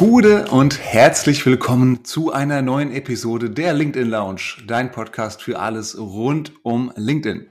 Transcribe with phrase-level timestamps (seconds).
[0.00, 5.98] Gute und herzlich willkommen zu einer neuen Episode der LinkedIn Lounge, dein Podcast für alles
[5.98, 7.50] rund um LinkedIn.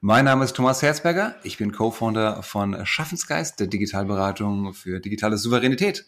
[0.00, 6.06] Mein Name ist Thomas Herzberger, ich bin Co-Founder von Schaffensgeist, der Digitalberatung für digitale Souveränität.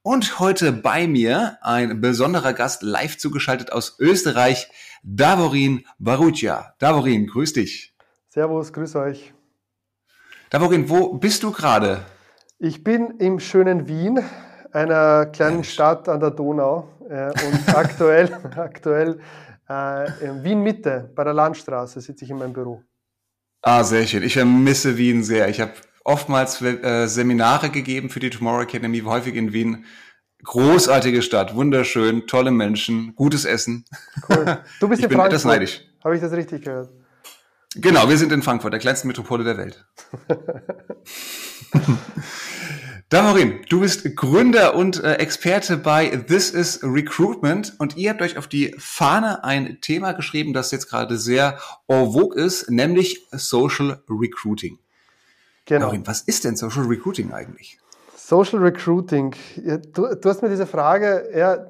[0.00, 4.70] Und heute bei mir ein besonderer Gast live zugeschaltet aus Österreich,
[5.02, 6.72] Davorin Barutia.
[6.78, 7.94] Davorin, grüß dich.
[8.30, 9.34] Servus, grüß euch.
[10.48, 12.06] Davorin, wo bist du gerade?
[12.58, 14.24] Ich bin im schönen Wien,
[14.76, 19.18] einer kleinen Stadt an der Donau äh, und aktuell, aktuell
[19.68, 22.82] äh, in Wien Mitte bei der Landstraße sitze ich in meinem Büro.
[23.62, 24.22] Ah, sehr schön.
[24.22, 25.48] Ich vermisse Wien sehr.
[25.48, 25.72] Ich habe
[26.04, 29.86] oftmals äh, Seminare gegeben für die Tomorrow Academy, häufig in Wien.
[30.44, 33.84] Großartige Stadt, wunderschön, tolle Menschen, gutes Essen.
[34.28, 34.58] Cool.
[34.80, 35.32] Du bist ich in bin Frankfurt.
[35.32, 35.80] etwas neidisch.
[36.04, 36.90] Habe ich das richtig gehört?
[37.74, 39.86] Genau, wir sind in Frankfurt, der kleinsten Metropole der Welt.
[43.08, 48.36] Davorin, du bist Gründer und äh, Experte bei This is Recruitment und ihr habt euch
[48.36, 54.02] auf die Fahne ein Thema geschrieben, das jetzt gerade sehr en vogue ist, nämlich Social
[54.10, 54.80] Recruiting.
[55.66, 55.82] Genau.
[55.82, 57.78] Davorin, was ist denn Social Recruiting eigentlich?
[58.16, 59.36] Social Recruiting.
[59.54, 61.64] Du, du, hast mir diese Frage, ja,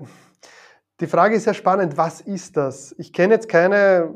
[1.00, 2.94] die Frage ist ja spannend, was ist das?
[2.96, 4.14] Ich kenne jetzt keine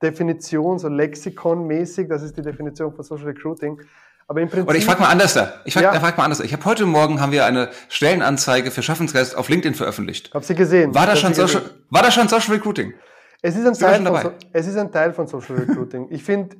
[0.00, 3.80] Definition, so Lexikon-mäßig, das ist die Definition von Social Recruiting.
[4.26, 4.68] Aber im Prinzip.
[4.68, 5.54] Oder ich frage mal anders da.
[5.64, 6.00] Ich frage ja.
[6.00, 6.40] frag mal anders.
[6.40, 10.32] Ich habe heute Morgen haben wir eine Stellenanzeige für Schaffensgeist auf LinkedIn veröffentlicht.
[10.32, 10.94] Hab sie gesehen.
[10.94, 12.94] War das, schon Social, war das schon Social Recruiting?
[13.42, 16.06] Es ist ein, Teil von, so, es ist ein Teil von Social Recruiting.
[16.10, 16.56] ich finde,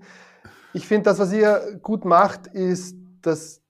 [0.74, 3.62] ich finde, das, was ihr gut macht, ist, dass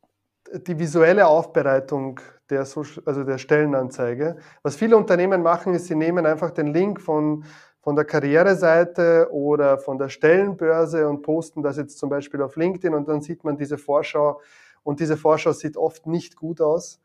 [0.53, 4.37] die visuelle Aufbereitung der, Social, also der Stellenanzeige.
[4.63, 7.45] Was viele Unternehmen machen, ist, sie nehmen einfach den Link von
[7.85, 12.95] von der Karriereseite oder von der Stellenbörse und posten das jetzt zum Beispiel auf LinkedIn
[12.95, 14.41] und dann sieht man diese Vorschau
[14.83, 17.03] und diese Vorschau sieht oft nicht gut aus.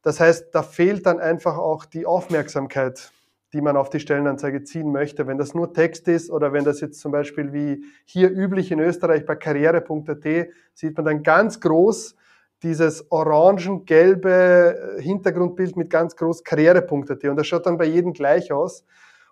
[0.00, 3.12] Das heißt, da fehlt dann einfach auch die Aufmerksamkeit,
[3.52, 5.26] die man auf die Stellenanzeige ziehen möchte.
[5.26, 8.80] Wenn das nur Text ist oder wenn das jetzt zum Beispiel wie hier üblich in
[8.80, 12.16] Österreich bei karriere.at sieht man dann ganz groß
[12.62, 16.90] dieses orangen-gelbe Hintergrundbild mit ganz groß karriere.at
[17.24, 18.82] und das schaut dann bei jedem gleich aus.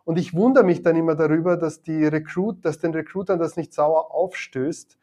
[0.05, 3.73] Und ich wundere mich dann immer darüber, dass die Recruit, dass den Recruitern das nicht
[3.73, 4.99] sauer aufstößt,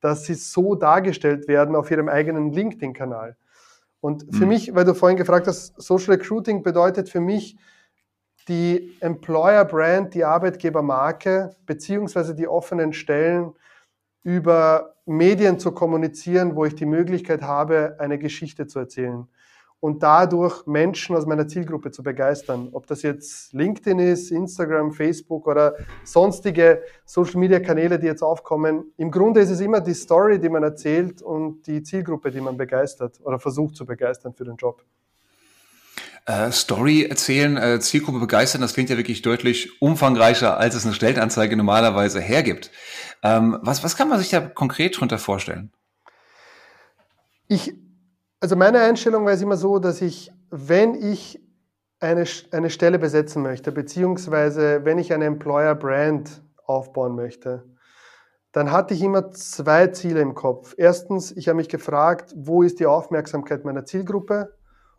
[0.00, 3.36] dass sie so dargestellt werden auf ihrem eigenen LinkedIn-Kanal.
[4.00, 4.48] Und für mhm.
[4.48, 7.56] mich, weil du vorhin gefragt hast, Social Recruiting bedeutet für mich
[8.48, 13.54] die Employer Brand, die Arbeitgebermarke, beziehungsweise die offenen Stellen
[14.22, 19.26] über Medien zu kommunizieren, wo ich die Möglichkeit habe, eine Geschichte zu erzählen
[19.84, 22.70] und dadurch Menschen aus meiner Zielgruppe zu begeistern.
[22.72, 25.74] Ob das jetzt LinkedIn ist, Instagram, Facebook oder
[26.04, 28.86] sonstige Social-Media-Kanäle, die jetzt aufkommen.
[28.96, 32.56] Im Grunde ist es immer die Story, die man erzählt und die Zielgruppe, die man
[32.56, 34.82] begeistert oder versucht zu begeistern für den Job.
[36.24, 40.94] Äh, Story erzählen, äh, Zielgruppe begeistern, das klingt ja wirklich deutlich umfangreicher, als es eine
[40.94, 42.70] Stellenanzeige normalerweise hergibt.
[43.22, 45.72] Ähm, was, was kann man sich da konkret drunter vorstellen?
[47.48, 47.74] Ich
[48.44, 51.42] also meine Einstellung war es immer so, dass ich, wenn ich
[51.98, 57.64] eine, eine Stelle besetzen möchte, beziehungsweise wenn ich eine Employer Brand aufbauen möchte,
[58.52, 60.74] dann hatte ich immer zwei Ziele im Kopf.
[60.76, 64.54] Erstens, ich habe mich gefragt, wo ist die Aufmerksamkeit meiner Zielgruppe?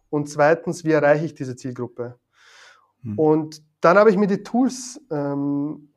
[0.10, 2.18] Und zweitens, wie erreiche ich diese Zielgruppe?
[3.04, 3.20] Hm.
[3.20, 5.94] Und dann habe ich mir die Tools ähm,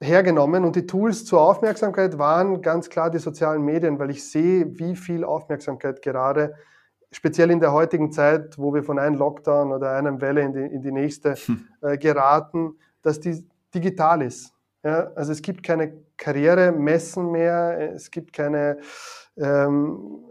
[0.00, 4.78] hergenommen und die Tools zur Aufmerksamkeit waren ganz klar die sozialen Medien, weil ich sehe,
[4.78, 6.54] wie viel Aufmerksamkeit gerade,
[7.10, 10.60] speziell in der heutigen Zeit, wo wir von einem Lockdown oder einer Welle in die,
[10.60, 11.66] in die nächste hm.
[11.80, 14.52] äh, geraten, dass die digital ist.
[14.82, 18.78] Ja, also es gibt keine Karrieremessen mehr, es gibt keine
[19.36, 20.24] ähm,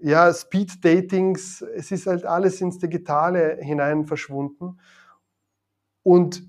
[0.00, 4.78] ja, Speed-Datings, es ist halt alles ins Digitale hinein verschwunden.
[6.02, 6.42] Und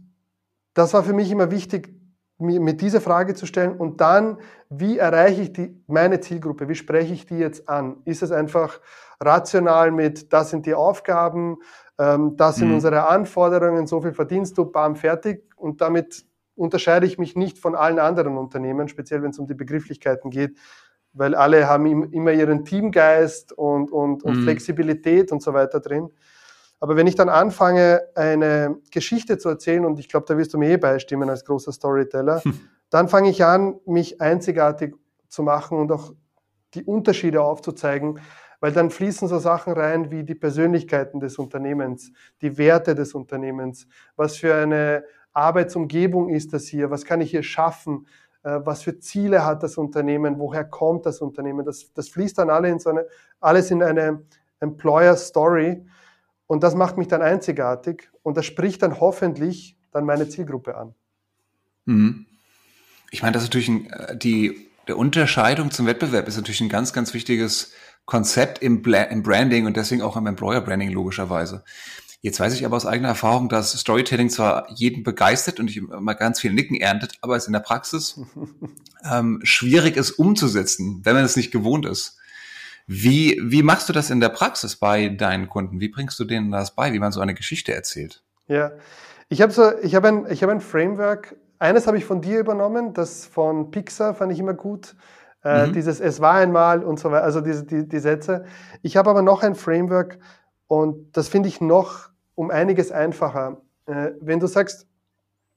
[0.73, 2.00] das war für mich immer wichtig,
[2.41, 4.37] mir diese Frage zu stellen und dann,
[4.69, 6.67] wie erreiche ich die, meine Zielgruppe?
[6.67, 7.97] Wie spreche ich die jetzt an?
[8.05, 8.79] Ist es einfach
[9.19, 11.57] rational mit, das sind die Aufgaben,
[11.99, 12.75] ähm, das sind mhm.
[12.75, 15.43] unsere Anforderungen, so viel verdienst du, bam, fertig.
[15.55, 19.53] Und damit unterscheide ich mich nicht von allen anderen Unternehmen, speziell wenn es um die
[19.53, 20.57] Begrifflichkeiten geht,
[21.13, 24.43] weil alle haben immer ihren Teamgeist und, und, und mhm.
[24.43, 26.09] Flexibilität und so weiter drin.
[26.81, 30.57] Aber wenn ich dann anfange, eine Geschichte zu erzählen, und ich glaube, da wirst du
[30.57, 32.59] mir eh beistimmen als großer Storyteller, hm.
[32.89, 34.95] dann fange ich an, mich einzigartig
[35.29, 36.11] zu machen und auch
[36.73, 38.19] die Unterschiede aufzuzeigen,
[38.59, 42.11] weil dann fließen so Sachen rein wie die Persönlichkeiten des Unternehmens,
[42.41, 47.43] die Werte des Unternehmens, was für eine Arbeitsumgebung ist das hier, was kann ich hier
[47.43, 48.07] schaffen,
[48.41, 52.49] äh, was für Ziele hat das Unternehmen, woher kommt das Unternehmen, das, das fließt dann
[52.49, 53.05] alle in so eine,
[53.39, 54.23] alles in eine
[54.59, 55.85] Employer Story
[56.51, 60.93] Und das macht mich dann einzigartig und das spricht dann hoffentlich dann meine Zielgruppe an.
[61.85, 62.25] Mhm.
[63.09, 66.67] Ich meine, das ist natürlich ein, äh, die, der Unterscheidung zum Wettbewerb ist natürlich ein
[66.67, 67.71] ganz, ganz wichtiges
[68.03, 71.63] Konzept im, im Branding und deswegen auch im Employer Branding logischerweise.
[72.19, 76.15] Jetzt weiß ich aber aus eigener Erfahrung, dass Storytelling zwar jeden begeistert und ich immer
[76.15, 78.19] ganz viel Nicken erntet, aber es in der Praxis
[79.09, 82.17] ähm, schwierig ist umzusetzen, wenn man es nicht gewohnt ist.
[82.93, 85.79] Wie, wie machst du das in der Praxis bei deinen Kunden?
[85.79, 88.21] Wie bringst du denen das bei, wie man so eine Geschichte erzählt?
[88.47, 88.73] Ja,
[89.29, 91.37] ich habe so, ich habe ein, ich habe ein Framework.
[91.57, 94.97] Eines habe ich von dir übernommen, das von Pixar fand ich immer gut.
[95.41, 95.73] Äh, mhm.
[95.73, 98.43] Dieses Es war einmal und so weiter, also diese, die, die Sätze.
[98.81, 100.19] Ich habe aber noch ein Framework
[100.67, 103.61] und das finde ich noch um einiges einfacher.
[103.85, 104.85] Äh, wenn du sagst,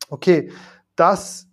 [0.09, 0.53] okay,
[0.95, 1.49] das,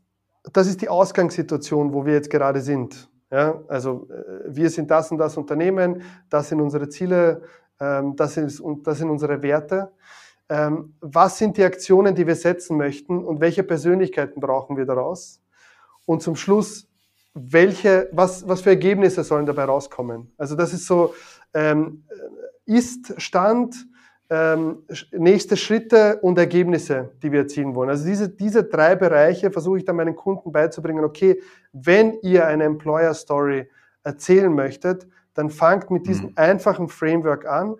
[0.54, 3.10] das ist die Ausgangssituation, wo wir jetzt gerade sind.
[3.32, 7.44] Ja, also äh, wir sind das und das Unternehmen, das sind unsere Ziele,
[7.80, 9.92] ähm, das, ist, das sind unsere Werte
[10.52, 15.42] ähm, was sind die Aktionen, die wir setzen möchten und welche Persönlichkeiten brauchen wir daraus?
[16.06, 16.90] Und zum Schluss,
[17.34, 20.30] welche, was, was für Ergebnisse sollen dabei rauskommen?
[20.38, 21.14] Also das ist so,
[21.54, 22.04] ähm,
[22.66, 23.88] Ist-Stand,
[24.32, 27.90] ähm, nächste Schritte und Ergebnisse, die wir erzielen wollen.
[27.90, 31.04] Also diese, diese drei Bereiche versuche ich dann meinen Kunden beizubringen.
[31.04, 31.42] Okay,
[31.74, 33.70] wenn ihr eine Employer Story
[34.06, 36.34] erzählen möchtet, dann fangt mit diesem mhm.
[36.38, 37.76] einfachen Framework an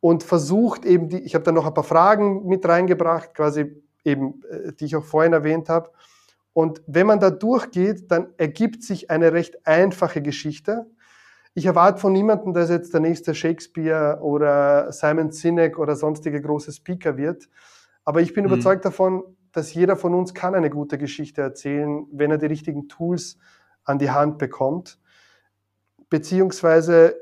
[0.00, 4.42] und versucht eben, die, ich habe da noch ein paar Fragen mit reingebracht, quasi eben,
[4.48, 5.90] äh, die ich auch vorhin erwähnt habe.
[6.54, 10.86] Und wenn man da durchgeht, dann ergibt sich eine recht einfache Geschichte.
[11.54, 16.72] Ich erwarte von niemandem, dass jetzt der nächste Shakespeare oder Simon Sinek oder sonstige große
[16.72, 17.48] Speaker wird.
[18.04, 18.52] Aber ich bin mhm.
[18.52, 19.22] überzeugt davon,
[19.52, 23.36] dass jeder von uns kann eine gute Geschichte erzählen, wenn er die richtigen Tools
[23.84, 24.98] an die Hand bekommt.
[26.08, 27.16] Beziehungsweise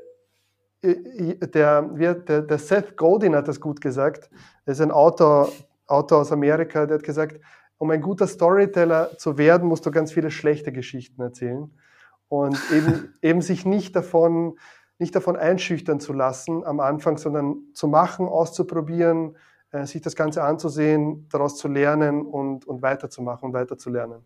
[0.81, 4.29] der, der, der Seth Godin hat das gut gesagt.
[4.65, 5.51] Er ist ein Autor,
[5.87, 7.39] Autor aus Amerika, der hat gesagt,
[7.77, 11.69] um ein guter Storyteller zu werden, musst du ganz viele schlechte Geschichten erzählen
[12.31, 14.57] und eben, eben sich nicht davon,
[14.99, 19.35] nicht davon einschüchtern zu lassen am Anfang, sondern zu machen, auszuprobieren,
[19.71, 24.25] äh, sich das Ganze anzusehen, daraus zu lernen und, und weiterzumachen und weiterzulernen.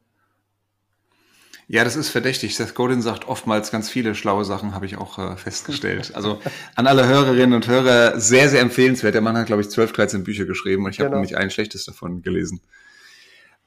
[1.68, 2.56] Ja, das ist verdächtig.
[2.56, 6.13] Seth Godin sagt oftmals ganz viele schlaue Sachen, habe ich auch äh, festgestellt.
[6.13, 6.40] Also
[6.75, 9.16] an alle Hörerinnen und Hörer sehr, sehr empfehlenswert.
[9.16, 11.10] Der Mann hat, glaube ich, 12, 13 Bücher geschrieben und ich genau.
[11.10, 12.62] habe nicht ein schlechtes davon gelesen.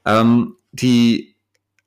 [0.04, 1.34] Ähm, die,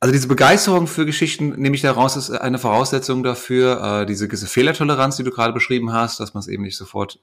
[0.02, 4.48] also diese Begeisterung für Geschichten, nehme ich daraus, ist eine Voraussetzung dafür, äh, diese, diese
[4.48, 7.20] Fehlertoleranz, die du gerade beschrieben hast, dass man es eben nicht sofort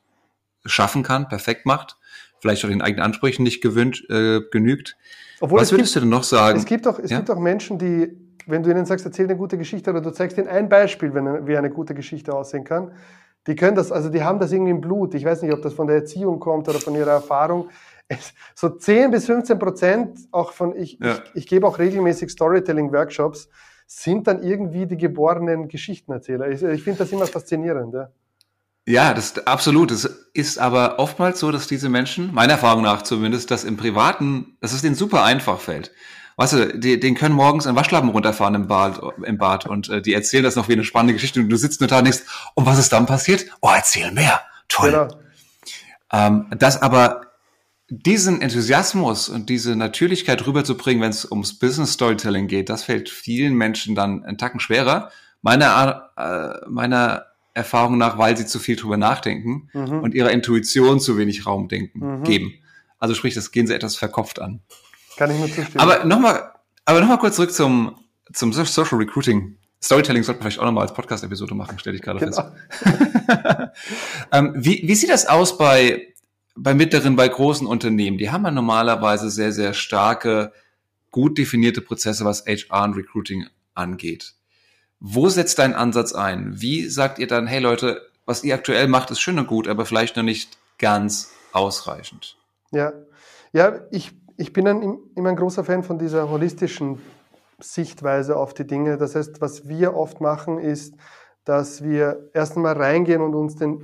[0.64, 1.96] schaffen kann, perfekt macht,
[2.40, 4.96] vielleicht auch den eigenen Ansprüchen nicht gewöhnt, äh, genügt.
[5.40, 6.58] Obwohl Was würdest gibt, du denn noch sagen?
[6.58, 7.18] Es gibt auch, es ja?
[7.18, 8.16] gibt auch Menschen, die
[8.48, 11.46] wenn du ihnen sagst, erzähl eine gute Geschichte oder du zeigst ihnen ein Beispiel, wenn,
[11.46, 12.92] wie eine gute Geschichte aussehen kann,
[13.46, 15.14] die können das, also die haben das irgendwie im Blut.
[15.14, 17.68] Ich weiß nicht, ob das von der Erziehung kommt oder von ihrer Erfahrung.
[18.54, 21.14] So 10 bis 15 Prozent, auch von, ich, ja.
[21.14, 23.48] ich, ich gebe auch regelmäßig Storytelling-Workshops,
[23.86, 26.48] sind dann irgendwie die geborenen Geschichtenerzähler.
[26.48, 27.94] Ich, ich finde das immer faszinierend.
[27.94, 28.10] Ja.
[28.86, 29.90] Ja, das absolut.
[29.90, 34.56] Es ist aber oftmals so, dass diese Menschen, meiner Erfahrung nach zumindest, das im Privaten,
[34.60, 35.92] dass es denen super einfach fällt
[36.38, 40.00] weißt du, die, den können morgens ein Waschlappen runterfahren im Bad, im Bad und äh,
[40.00, 42.22] die erzählen das noch wie eine spannende Geschichte und du sitzt nur da und denkst,
[42.54, 43.46] und was ist dann passiert?
[43.60, 44.40] Oh, erzähl mehr.
[44.68, 44.92] Toll.
[44.92, 45.08] Genau.
[46.12, 47.27] Ähm, das aber
[47.90, 53.54] diesen Enthusiasmus und diese Natürlichkeit rüberzubringen, wenn es ums Business Storytelling geht, das fällt vielen
[53.54, 55.10] Menschen dann einen Tacken schwerer.
[55.40, 60.00] Meiner, äh, meiner Erfahrung nach, weil sie zu viel drüber nachdenken mhm.
[60.00, 62.24] und ihrer Intuition zu wenig Raum denken, mhm.
[62.24, 62.54] geben.
[62.98, 64.60] Also sprich, das gehen sie etwas verkopft an.
[65.16, 65.78] Kann ich nur zustimmen.
[65.78, 66.52] Aber nochmal,
[66.84, 67.96] aber nochmal kurz zurück zum,
[68.32, 69.56] zum Social Recruiting.
[69.82, 72.36] Storytelling sollten wir vielleicht auch nochmal als Podcast-Episode machen, stelle ich gerade genau.
[72.36, 73.70] fest.
[74.32, 76.14] ähm, wie, wie sieht das aus bei,
[76.62, 78.18] bei mittleren, bei großen Unternehmen?
[78.18, 80.52] Die haben ja normalerweise sehr, sehr starke,
[81.10, 84.34] gut definierte Prozesse, was HR und Recruiting angeht.
[85.00, 86.60] Wo setzt dein Ansatz ein?
[86.60, 89.86] Wie sagt ihr dann, hey Leute, was ihr aktuell macht, ist schön und gut, aber
[89.86, 92.36] vielleicht noch nicht ganz ausreichend?
[92.72, 92.92] Ja,
[93.52, 97.00] ja, ich ich bin ein, immer ein großer Fan von dieser holistischen
[97.58, 98.96] Sichtweise auf die Dinge.
[98.96, 100.94] Das heißt, was wir oft machen, ist,
[101.44, 103.80] dass wir erst einmal reingehen und uns den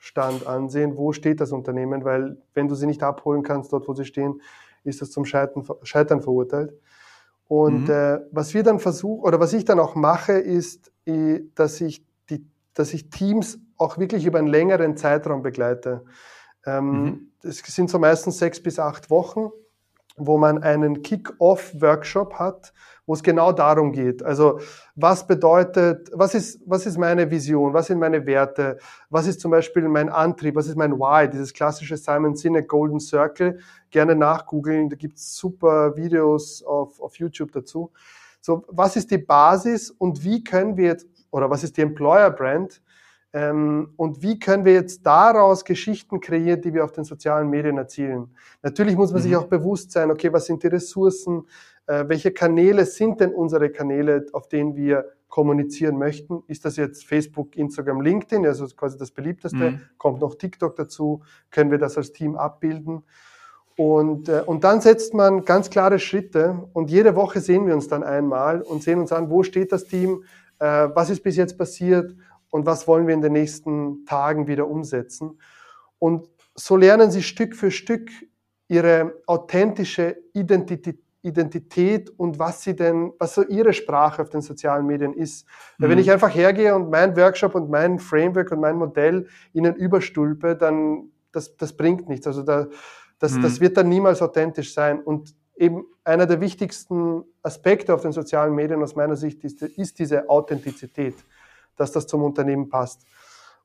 [0.00, 0.96] Ist-Stand ansehen.
[0.96, 2.04] Wo steht das Unternehmen?
[2.04, 4.40] Weil wenn du sie nicht abholen kannst, dort wo sie stehen,
[4.82, 6.72] ist das zum Scheitern, Scheitern verurteilt.
[7.46, 7.90] Und mhm.
[7.90, 10.90] äh, was wir dann versuchen, oder was ich dann auch mache, ist,
[11.54, 16.04] dass ich, die, dass ich Teams auch wirklich über einen längeren Zeitraum begleite.
[16.64, 17.32] Ähm, mhm.
[17.42, 19.50] Das sind so meistens sechs bis acht Wochen
[20.26, 22.72] wo man einen Kick-Off-Workshop hat,
[23.06, 24.22] wo es genau darum geht.
[24.22, 24.60] Also
[24.94, 29.50] was bedeutet, was ist, was ist meine Vision, was sind meine Werte, was ist zum
[29.50, 33.58] Beispiel mein Antrieb, was ist mein Why, dieses klassische Simon Sinek Golden Circle,
[33.90, 37.90] gerne nachgoogeln, da gibt's super Videos auf, auf YouTube dazu.
[38.40, 42.30] So, was ist die Basis und wie können wir jetzt, oder was ist die Employer
[42.30, 42.80] Brand,
[43.32, 48.34] und wie können wir jetzt daraus Geschichten kreieren, die wir auf den sozialen Medien erzielen?
[48.62, 49.24] Natürlich muss man mhm.
[49.24, 51.46] sich auch bewusst sein, okay, was sind die Ressourcen?
[51.86, 56.42] Äh, welche Kanäle sind denn unsere Kanäle, auf denen wir kommunizieren möchten?
[56.48, 59.56] Ist das jetzt Facebook, Instagram, LinkedIn, also quasi das beliebteste?
[59.56, 59.80] Mhm.
[59.96, 61.22] Kommt noch TikTok dazu?
[61.50, 63.04] Können wir das als Team abbilden?
[63.76, 67.88] Und, äh, und dann setzt man ganz klare Schritte und jede Woche sehen wir uns
[67.88, 70.24] dann einmal und sehen uns an, wo steht das Team,
[70.58, 72.14] äh, was ist bis jetzt passiert
[72.50, 75.40] und was wollen wir in den nächsten Tagen wieder umsetzen.
[75.98, 78.10] Und so lernen sie Stück für Stück
[78.68, 84.86] ihre authentische Identität, Identität und was sie denn, was so ihre Sprache auf den sozialen
[84.86, 85.46] Medien ist.
[85.78, 85.88] Mhm.
[85.90, 90.56] Wenn ich einfach hergehe und mein Workshop und mein Framework und mein Modell ihnen überstülpe,
[90.56, 92.26] dann das, das bringt nichts.
[92.26, 92.68] Also da,
[93.18, 93.42] das, mhm.
[93.42, 95.00] das wird dann niemals authentisch sein.
[95.00, 99.98] Und eben einer der wichtigsten Aspekte auf den sozialen Medien aus meiner Sicht ist, ist
[99.98, 101.14] diese Authentizität
[101.80, 103.06] dass das zum Unternehmen passt.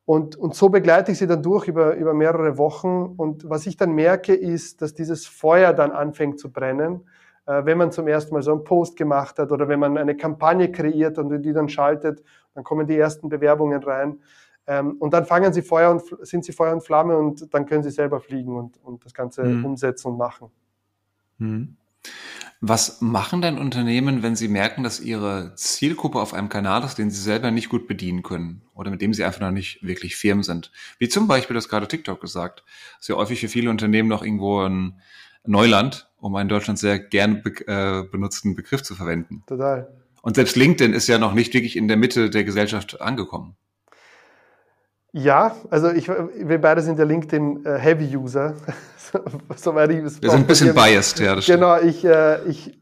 [0.06, 3.16] Und, und so begleite ich sie dann durch über, über mehrere Wochen.
[3.18, 7.02] Und was ich dann merke, ist, dass dieses Feuer dann anfängt zu brennen,
[7.48, 10.16] äh, wenn man zum ersten Mal so einen Post gemacht hat oder wenn man eine
[10.16, 14.20] Kampagne kreiert und die dann schaltet, dann kommen die ersten Bewerbungen rein.
[14.68, 17.84] Ähm, und dann fangen sie Feuer und sind sie Feuer und Flamme und dann können
[17.84, 19.66] sie selber fliegen und, und das Ganze mhm.
[19.66, 20.50] umsetzen und machen.
[21.38, 21.78] Mhm.
[22.68, 27.12] Was machen denn Unternehmen, wenn sie merken, dass ihre Zielgruppe auf einem Kanal ist, den
[27.12, 30.42] sie selber nicht gut bedienen können oder mit dem sie einfach noch nicht wirklich firm
[30.42, 30.72] sind?
[30.98, 32.64] Wie zum Beispiel das gerade TikTok gesagt.
[32.96, 35.00] Das ist ja häufig für viele Unternehmen noch irgendwo ein
[35.46, 39.44] Neuland, um einen in Deutschland sehr gern be äh, benutzten Begriff zu verwenden.
[39.46, 39.88] Total.
[40.24, 43.56] Und selbst LinkedIn ist ja noch nicht wirklich in der Mitte der Gesellschaft angekommen.
[45.18, 48.54] Ja, also ich, wir beide sind ja LinkedIn-Heavy-User.
[49.14, 49.20] Äh,
[49.56, 51.36] Soweit ich es Wir sind ein bisschen biased, ja.
[51.36, 52.78] Das genau, ich, äh, ich,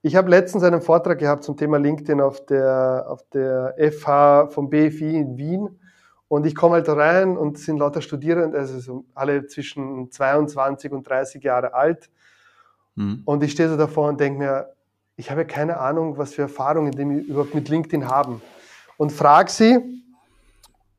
[0.00, 4.70] ich habe letztens einen Vortrag gehabt zum Thema LinkedIn auf der, auf der FH vom
[4.70, 5.68] BFI in Wien.
[6.28, 11.06] Und ich komme halt rein und sind lauter Studierende, also so alle zwischen 22 und
[11.06, 12.08] 30 Jahre alt.
[12.94, 13.20] Mhm.
[13.26, 14.72] Und ich stehe so davor und denke mir,
[15.16, 18.40] ich habe keine Ahnung, was für Erfahrungen die überhaupt mit LinkedIn haben.
[18.96, 19.78] Und frage sie,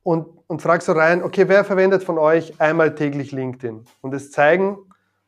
[0.04, 3.84] und, und frag so rein, okay, wer verwendet von euch einmal täglich LinkedIn?
[4.00, 4.78] Und es zeigen,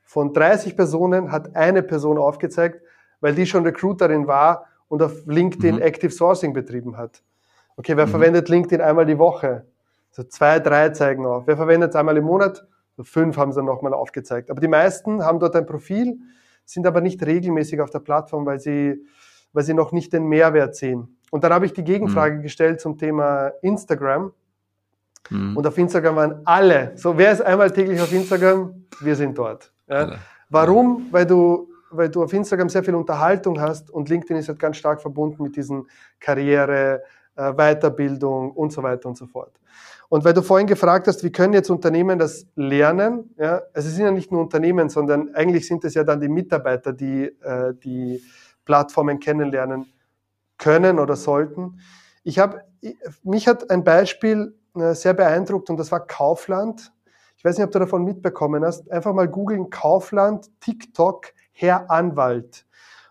[0.02, 2.82] von 30 Personen hat eine Person aufgezeigt,
[3.20, 5.82] weil die schon Recruiterin war und auf LinkedIn mhm.
[5.82, 7.22] Active Sourcing betrieben hat.
[7.76, 8.10] Okay, wer mhm.
[8.10, 9.66] verwendet LinkedIn einmal die Woche?
[10.10, 11.46] So zwei, drei zeigen auf.
[11.46, 12.66] Wer verwendet es einmal im Monat?
[12.96, 14.50] So fünf haben sie nochmal aufgezeigt.
[14.50, 16.18] Aber die meisten haben dort ein Profil,
[16.64, 19.06] sind aber nicht regelmäßig auf der Plattform, weil sie,
[19.52, 21.18] weil sie noch nicht den Mehrwert sehen.
[21.30, 22.42] Und dann habe ich die Gegenfrage mhm.
[22.42, 24.32] gestellt zum Thema Instagram.
[25.28, 25.56] Mhm.
[25.56, 26.92] Und auf Instagram waren alle.
[26.96, 28.86] So, wer ist einmal täglich auf Instagram?
[29.00, 29.72] Wir sind dort.
[29.88, 30.16] Ja.
[30.48, 31.08] Warum?
[31.10, 34.76] Weil du, weil du auf Instagram sehr viel Unterhaltung hast und LinkedIn ist halt ganz
[34.76, 35.86] stark verbunden mit diesen
[36.18, 37.02] Karriere,
[37.36, 39.52] äh, Weiterbildung und so weiter und so fort.
[40.08, 43.32] Und weil du vorhin gefragt hast, wie können jetzt Unternehmen das lernen?
[43.38, 46.28] Ja, also es sind ja nicht nur Unternehmen, sondern eigentlich sind es ja dann die
[46.28, 48.20] Mitarbeiter, die äh, die
[48.64, 49.86] Plattformen kennenlernen
[50.58, 51.80] können oder sollten.
[52.22, 52.62] Ich habe,
[53.22, 56.92] mich hat ein Beispiel sehr beeindruckt und das war Kaufland.
[57.36, 58.90] Ich weiß nicht, ob du davon mitbekommen hast.
[58.90, 62.66] Einfach mal googeln Kaufland, TikTok, Herr Anwalt.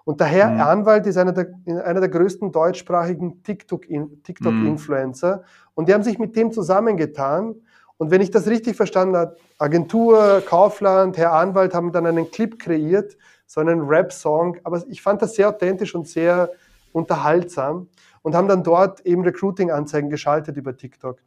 [0.06, 0.62] Und der Herr mhm.
[0.62, 1.52] Anwalt ist einer der,
[1.86, 5.38] einer der größten deutschsprachigen TikTok-Influencer.
[5.38, 5.44] Mhm.
[5.76, 7.56] Und die haben sich mit dem zusammengetan.
[7.98, 12.58] Und wenn ich das richtig verstanden habe, Agentur, Kaufland, Herr Anwalt haben dann einen Clip
[12.58, 14.58] kreiert, so einen Rap-Song.
[14.64, 16.50] Aber ich fand das sehr authentisch und sehr
[16.92, 17.88] unterhaltsam
[18.22, 21.20] und haben dann dort eben Recruiting-Anzeigen geschaltet über TikTok.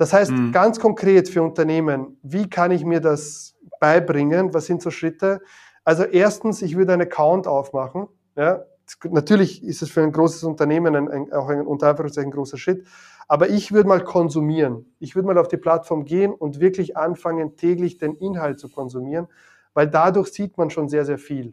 [0.00, 0.50] Das heißt, mhm.
[0.50, 4.54] ganz konkret für Unternehmen, wie kann ich mir das beibringen?
[4.54, 5.42] Was sind so Schritte?
[5.84, 8.08] Also erstens, ich würde einen Account aufmachen.
[8.34, 8.64] Ja,
[9.10, 12.86] natürlich ist es für ein großes Unternehmen ein, ein, auch ein unter Anführungszeichen großer Schritt.
[13.28, 14.86] Aber ich würde mal konsumieren.
[15.00, 19.26] Ich würde mal auf die Plattform gehen und wirklich anfangen, täglich den Inhalt zu konsumieren,
[19.74, 21.52] weil dadurch sieht man schon sehr, sehr viel.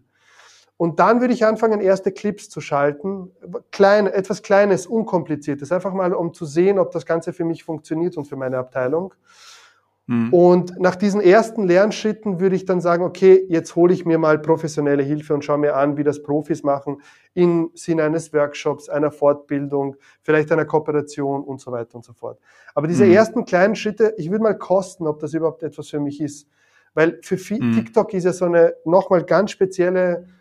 [0.77, 3.31] Und dann würde ich anfangen, erste Clips zu schalten.
[3.71, 5.71] Klein, etwas Kleines, Unkompliziertes.
[5.71, 9.13] Einfach mal, um zu sehen, ob das Ganze für mich funktioniert und für meine Abteilung.
[10.07, 10.33] Mhm.
[10.33, 14.39] Und nach diesen ersten Lernschritten würde ich dann sagen, okay, jetzt hole ich mir mal
[14.39, 17.01] professionelle Hilfe und schaue mir an, wie das Profis machen
[17.33, 22.39] im Sinne eines Workshops, einer Fortbildung, vielleicht einer Kooperation und so weiter und so fort.
[22.73, 23.11] Aber diese mhm.
[23.11, 26.47] ersten kleinen Schritte, ich würde mal kosten, ob das überhaupt etwas für mich ist.
[26.93, 27.73] Weil für mhm.
[27.73, 30.36] TikTok ist ja so eine nochmal ganz spezielle, hm,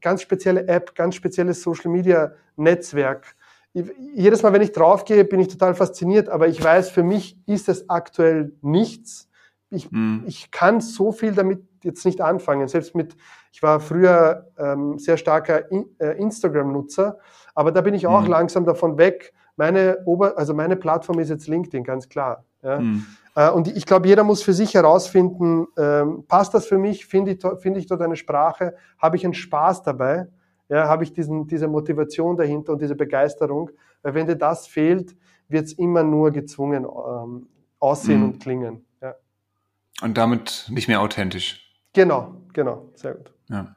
[0.00, 3.36] ganz spezielle App, ganz spezielles Social Media Netzwerk.
[3.72, 7.68] Jedes Mal, wenn ich draufgehe, bin ich total fasziniert, aber ich weiß, für mich ist
[7.68, 9.28] es aktuell nichts.
[9.70, 10.24] Ich, mhm.
[10.26, 12.66] ich kann so viel damit jetzt nicht anfangen.
[12.66, 13.16] Selbst mit,
[13.52, 17.18] ich war früher ähm, sehr starker In, äh, Instagram-Nutzer,
[17.54, 18.30] aber da bin ich auch mhm.
[18.30, 19.32] langsam davon weg.
[19.60, 22.46] Meine Ober, also meine Plattform ist jetzt LinkedIn, ganz klar.
[22.62, 22.80] Ja.
[22.80, 23.04] Mhm.
[23.34, 27.04] Äh, und ich glaube, jeder muss für sich herausfinden, ähm, passt das für mich?
[27.04, 28.74] Finde ich, finde ich dort eine Sprache?
[28.98, 30.28] Habe ich einen Spaß dabei?
[30.70, 33.70] Ja, habe ich diesen, diese Motivation dahinter und diese Begeisterung?
[34.00, 35.14] Weil wenn dir das fehlt,
[35.46, 37.46] wird es immer nur gezwungen ähm,
[37.80, 38.24] aussehen mhm.
[38.24, 38.86] und klingen.
[39.02, 39.14] Ja.
[40.00, 41.70] Und damit nicht mehr authentisch.
[41.92, 43.30] Genau, genau, sehr gut.
[43.50, 43.76] Ja.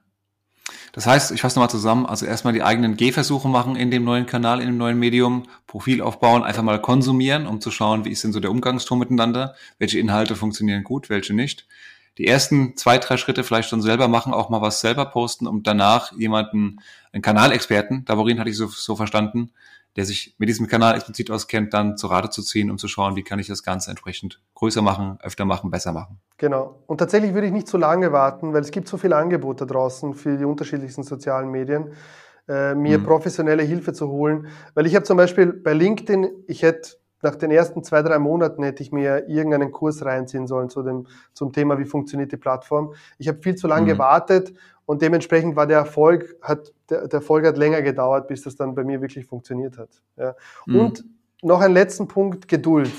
[0.94, 4.28] Das heißt, ich fasse nochmal zusammen, also erstmal die eigenen Gehversuche machen in dem neuen
[4.28, 8.24] Kanal, in dem neuen Medium, Profil aufbauen, einfach mal konsumieren, um zu schauen, wie ist
[8.24, 11.66] denn so der Umgangston miteinander, welche Inhalte funktionieren gut, welche nicht.
[12.18, 15.64] Die ersten zwei, drei Schritte vielleicht schon selber machen, auch mal was selber posten, um
[15.64, 16.80] danach jemanden,
[17.12, 19.52] einen Kanalexperten, Davorin hatte ich so, so verstanden,
[19.96, 23.16] der sich mit diesem Kanal explizit auskennt, dann zu Rate zu ziehen, um zu schauen,
[23.16, 26.20] wie kann ich das Ganze entsprechend größer machen, öfter machen, besser machen.
[26.38, 26.84] Genau.
[26.88, 30.16] Und tatsächlich würde ich nicht zu lange warten, weil es gibt so viele Angebote draußen
[30.16, 31.94] für die unterschiedlichsten sozialen Medien,
[32.48, 33.04] äh, mir mhm.
[33.04, 34.48] professionelle Hilfe zu holen.
[34.74, 38.64] Weil ich habe zum Beispiel bei LinkedIn, ich hätte nach den ersten zwei, drei Monaten
[38.64, 42.94] hätte ich mir irgendeinen Kurs reinziehen sollen zu dem, zum Thema, wie funktioniert die Plattform.
[43.18, 43.98] Ich habe viel zu lange mhm.
[43.98, 44.54] gewartet
[44.86, 48.76] und dementsprechend war der Erfolg, hat, der, der, Erfolg hat länger gedauert, bis das dann
[48.76, 49.90] bei mir wirklich funktioniert hat.
[50.18, 50.36] Ja.
[50.66, 50.80] Mhm.
[50.80, 51.06] Und
[51.42, 52.92] noch ein letzten Punkt, Geduld.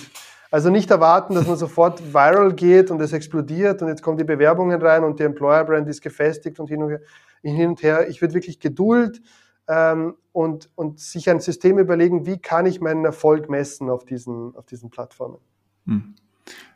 [0.51, 4.25] Also nicht erwarten, dass man sofort viral geht und es explodiert und jetzt kommen die
[4.25, 7.01] Bewerbungen rein und die Employer Brand ist gefestigt und hin und her.
[7.43, 8.09] Hin und her.
[8.09, 9.21] Ich würde wirklich Geduld
[9.69, 14.55] ähm, und, und sich ein System überlegen, wie kann ich meinen Erfolg messen auf diesen,
[14.57, 15.39] auf diesen Plattformen.
[15.87, 16.17] Hm.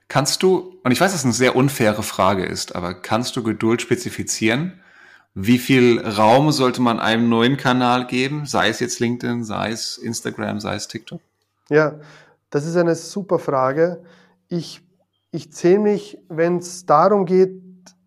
[0.06, 3.42] Kannst du, und ich weiß, dass es eine sehr unfaire Frage ist, aber kannst du
[3.42, 4.80] Geduld spezifizieren?
[5.34, 9.98] Wie viel Raum sollte man einem neuen Kanal geben, sei es jetzt LinkedIn, sei es
[9.98, 11.20] Instagram, sei es TikTok?
[11.68, 11.98] Ja,
[12.50, 14.04] das ist eine super Frage.
[14.48, 14.82] Ich,
[15.32, 17.60] ich zähle mich, wenn es darum geht,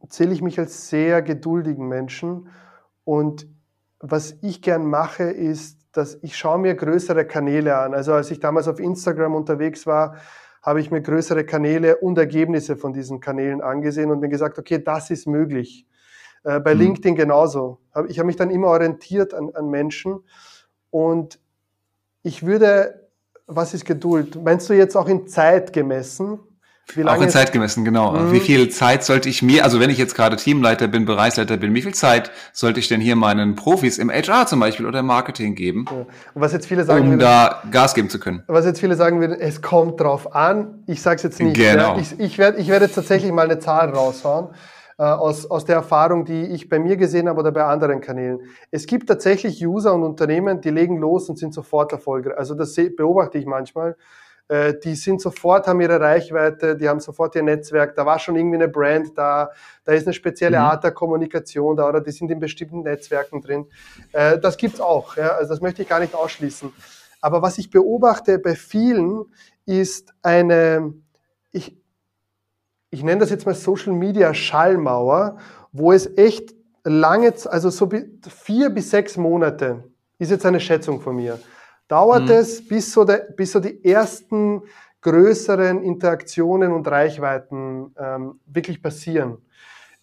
[0.08, 2.48] zähle ich mich als sehr geduldigen Menschen.
[3.04, 3.48] Und
[4.02, 7.94] was ich gern mache, ist, dass ich schaue mir größere Kanäle an.
[7.94, 10.16] Also als ich damals auf Instagram unterwegs war,
[10.62, 14.82] habe ich mir größere Kanäle und Ergebnisse von diesen Kanälen angesehen und mir gesagt, okay,
[14.84, 15.88] das ist möglich.
[16.44, 16.82] Äh, bei mhm.
[16.82, 17.80] LinkedIn genauso.
[18.08, 20.24] Ich habe mich dann immer orientiert an, an Menschen
[20.90, 21.40] und
[22.24, 23.10] ich würde,
[23.48, 24.42] was ist Geduld?
[24.44, 26.40] Meinst du jetzt auch in Zeit gemessen?
[27.06, 28.14] Auch in Zeit gemessen, genau.
[28.14, 28.32] Mhm.
[28.32, 31.74] Wie viel Zeit sollte ich mir, also wenn ich jetzt gerade Teamleiter bin, Bereichsleiter bin,
[31.74, 35.06] wie viel Zeit sollte ich denn hier meinen Profis im HR zum Beispiel oder im
[35.06, 36.06] Marketing geben, ja.
[36.34, 38.44] was jetzt viele sagen um würden, da Gas geben zu können?
[38.48, 40.84] Was jetzt viele sagen würden, es kommt drauf an.
[40.88, 41.56] Ich sage es jetzt nicht.
[41.56, 41.96] Genau.
[41.96, 41.98] Ja.
[41.98, 44.50] Ich, ich werde ich werd jetzt tatsächlich mal eine Zahl raushauen
[45.02, 48.40] äh, aus, aus der Erfahrung, die ich bei mir gesehen habe oder bei anderen Kanälen.
[48.70, 52.38] Es gibt tatsächlich User und Unternehmen, die legen los und sind sofort erfolgreich.
[52.38, 53.96] Also das beobachte ich manchmal.
[54.52, 58.36] Äh, die sind sofort, haben ihre Reichweite, die haben sofort ihr Netzwerk, da war schon
[58.36, 59.50] irgendwie eine Brand da,
[59.86, 60.64] da ist eine spezielle mhm.
[60.66, 63.68] Art der Kommunikation da oder die sind in bestimmten Netzwerken drin.
[64.12, 66.74] Äh, das gibt's auch, ja, also das möchte ich gar nicht ausschließen.
[67.22, 69.24] Aber was ich beobachte bei vielen
[69.66, 70.96] ist eine,
[71.54, 71.78] ich,
[72.90, 75.38] ich nenne das jetzt mal Social Media Schallmauer,
[75.72, 77.90] wo es echt lange, also so
[78.28, 79.86] vier bis sechs Monate,
[80.20, 81.40] ist jetzt eine Schätzung von mir,
[81.92, 82.32] dauert mhm.
[82.32, 84.62] es, bis so, der, bis so die ersten
[85.02, 89.40] größeren Interaktionen und Reichweiten ähm, wirklich passieren.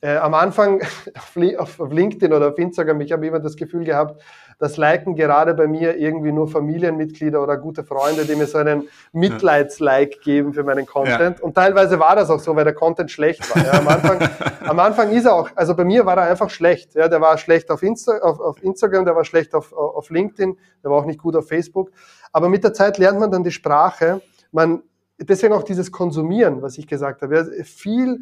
[0.00, 0.80] Äh, am Anfang
[1.58, 4.22] auf, auf LinkedIn oder auf Instagram, ich habe immer das Gefühl gehabt,
[4.60, 8.88] das liken gerade bei mir irgendwie nur Familienmitglieder oder gute Freunde, die mir so einen
[9.12, 11.38] Mitleidslike geben für meinen Content.
[11.38, 11.44] Ja.
[11.44, 13.64] Und teilweise war das auch so, weil der Content schlecht war.
[13.64, 14.28] Ja, am, Anfang,
[14.68, 16.94] am Anfang ist er auch, also bei mir war er einfach schlecht.
[16.94, 20.56] Ja, der war schlecht auf, Insta, auf, auf Instagram, der war schlecht auf, auf LinkedIn,
[20.82, 21.90] der war auch nicht gut auf Facebook.
[22.32, 24.20] Aber mit der Zeit lernt man dann die Sprache.
[24.50, 24.82] Man,
[25.18, 27.36] deswegen auch dieses Konsumieren, was ich gesagt habe.
[27.36, 28.20] Ja, viel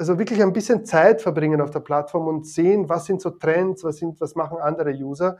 [0.00, 3.84] also wirklich ein bisschen Zeit verbringen auf der Plattform und sehen, was sind so Trends,
[3.84, 5.36] was sind, was machen andere User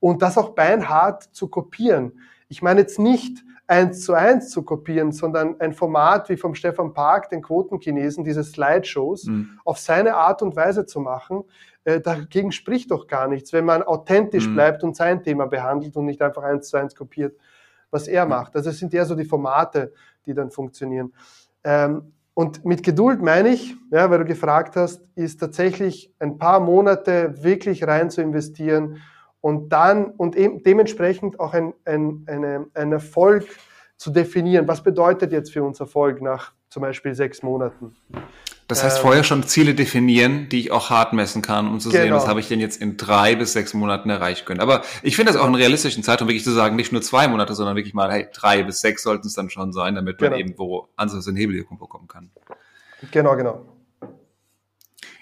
[0.00, 2.18] und das auch beinhart zu kopieren.
[2.48, 6.94] Ich meine jetzt nicht eins zu eins zu kopieren, sondern ein Format wie vom Stefan
[6.94, 9.60] Park, den Quotenchinesen, diese Slideshows, mhm.
[9.62, 11.44] auf seine Art und Weise zu machen.
[11.84, 14.54] Äh, dagegen spricht doch gar nichts, wenn man authentisch mhm.
[14.54, 17.36] bleibt und sein Thema behandelt und nicht einfach eins zu eins kopiert,
[17.90, 18.56] was er macht.
[18.56, 19.92] Also es sind eher so die Formate,
[20.24, 21.12] die dann funktionieren.
[21.62, 26.60] Ähm, und mit Geduld meine ich, ja, weil du gefragt hast, ist tatsächlich ein paar
[26.60, 29.02] Monate wirklich rein zu investieren
[29.40, 33.44] und dann und eben dementsprechend auch ein, ein, eine, ein Erfolg
[33.96, 34.68] zu definieren.
[34.68, 37.96] Was bedeutet jetzt für uns Erfolg nach zum Beispiel sechs Monaten?
[38.68, 41.88] Das heißt, ähm, vorher schon Ziele definieren, die ich auch hart messen kann, um zu
[41.88, 42.02] genau.
[42.02, 44.60] sehen, was habe ich denn jetzt in drei bis sechs Monaten erreichen können.
[44.60, 47.54] Aber ich finde das auch einen realistischen Zeitraum, wirklich zu sagen, nicht nur zwei Monate,
[47.54, 50.40] sondern wirklich mal, hey, drei bis sechs sollten es dann schon sein, damit man genau.
[50.40, 52.30] eben wo Ansatz in Hebelwirkung bekommen kann.
[53.10, 53.64] Genau, genau.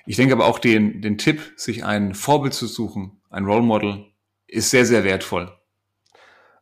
[0.06, 4.06] Ich denke aber auch den, den Tipp, sich ein Vorbild zu suchen, ein Role Model,
[4.48, 5.52] ist sehr, sehr wertvoll.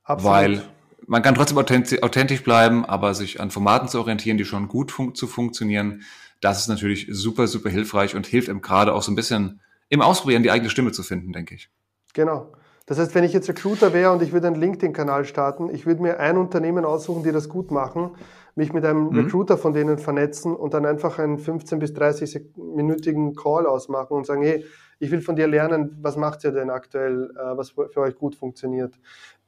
[0.02, 0.34] Absolut.
[0.34, 0.62] Weil
[1.06, 5.14] man kann trotzdem authentisch bleiben, aber sich an Formaten zu orientieren, die schon gut fun
[5.14, 6.02] zu funktionieren,
[6.44, 10.02] das ist natürlich super, super hilfreich und hilft ihm gerade auch so ein bisschen im
[10.02, 11.70] Ausprobieren die eigene Stimme zu finden, denke ich.
[12.12, 12.52] Genau.
[12.86, 16.02] Das heißt, wenn ich jetzt Recruiter wäre und ich würde einen LinkedIn-Kanal starten, ich würde
[16.02, 18.10] mir ein Unternehmen aussuchen, die das gut machen,
[18.56, 19.20] mich mit einem mhm.
[19.20, 24.42] Recruiter von denen vernetzen und dann einfach einen 15 bis 30-minütigen Call ausmachen und sagen,
[24.42, 24.66] hey,
[24.98, 28.36] ich will von dir lernen, was macht ihr denn aktuell, äh, was für euch gut
[28.36, 28.94] funktioniert.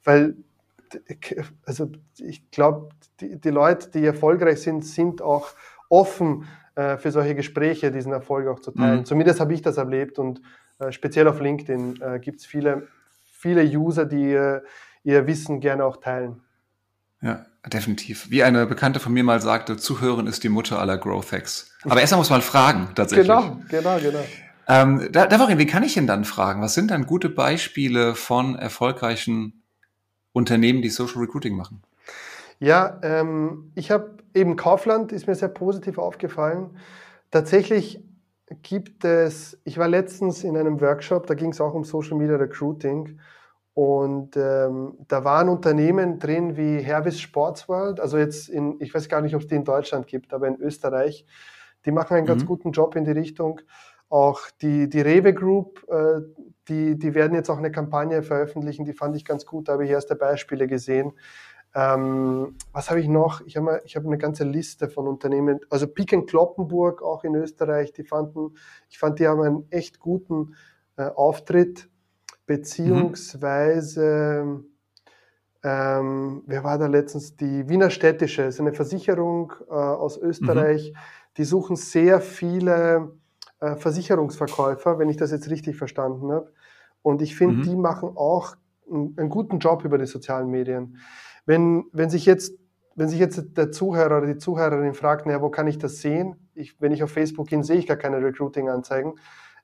[0.02, 0.37] Weil,
[1.66, 2.88] also ich glaube,
[3.20, 5.50] die, die Leute, die erfolgreich sind, sind auch
[5.90, 9.00] offen äh, für solche Gespräche, diesen Erfolg auch zu teilen.
[9.00, 9.04] Mhm.
[9.06, 10.42] Zumindest habe ich das erlebt und
[10.78, 12.86] äh, speziell auf LinkedIn äh, gibt es viele,
[13.32, 14.60] viele User, die äh,
[15.02, 16.42] ihr Wissen gerne auch teilen.
[17.22, 18.30] Ja, definitiv.
[18.30, 21.74] Wie eine Bekannte von mir mal sagte, Zuhören ist die Mutter aller Growth Hacks.
[21.84, 23.26] Aber erstmal muss man fragen, tatsächlich.
[23.26, 24.24] Genau, genau, genau.
[24.68, 26.60] Ähm, da, Davorin, wie kann ich denn dann fragen?
[26.60, 29.62] Was sind dann gute Beispiele von erfolgreichen
[30.32, 31.82] Unternehmen, die Social Recruiting machen?
[32.58, 36.76] Ja, ähm, ich habe eben Kaufland, ist mir sehr positiv aufgefallen.
[37.30, 38.02] Tatsächlich
[38.62, 42.36] gibt es, ich war letztens in einem Workshop, da ging es auch um Social Media
[42.36, 43.18] Recruiting.
[43.74, 49.20] Und ähm, da waren Unternehmen drin wie Hervis Sportsworld, also jetzt in, ich weiß gar
[49.20, 51.26] nicht, ob es die in Deutschland gibt, aber in Österreich.
[51.84, 52.28] Die machen einen mhm.
[52.28, 53.60] ganz guten Job in die Richtung.
[54.08, 56.22] Auch die, die Rewe Group, äh,
[56.68, 59.84] die, die werden jetzt auch eine Kampagne veröffentlichen, die fand ich ganz gut, da habe
[59.84, 61.12] ich erste Beispiele gesehen.
[61.76, 63.42] Ähm, was habe ich noch?
[63.42, 68.04] Ich habe hab eine ganze Liste von Unternehmen, also Piken Kloppenburg auch in Österreich, die
[68.04, 68.54] fanden,
[68.88, 70.54] ich fand, die haben einen echt guten
[70.96, 71.90] äh, Auftritt,
[72.46, 74.64] beziehungsweise, mhm.
[75.62, 77.36] ähm, wer war da letztens?
[77.36, 80.98] Die Wiener Städtische, ist eine Versicherung äh, aus Österreich, mhm.
[81.36, 83.12] die suchen sehr viele
[83.60, 86.50] äh, Versicherungsverkäufer, wenn ich das jetzt richtig verstanden habe.
[87.02, 87.62] Und ich finde, mhm.
[87.64, 88.56] die machen auch
[88.90, 90.96] einen, einen guten Job über die sozialen Medien.
[91.46, 92.52] Wenn, wenn sich jetzt
[92.96, 96.48] wenn sich jetzt der Zuhörer oder die Zuhörerin fragt, naja, wo kann ich das sehen?
[96.54, 99.16] Ich, wenn ich auf Facebook bin, sehe ich gar keine Recruiting-Anzeigen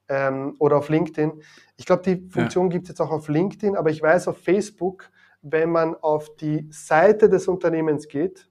[0.08, 1.40] ähm, oder auf LinkedIn.
[1.78, 2.72] Ich glaube, die Funktion ja.
[2.72, 6.68] gibt es jetzt auch auf LinkedIn, aber ich weiß auf Facebook, wenn man auf die
[6.70, 8.48] Seite des Unternehmens geht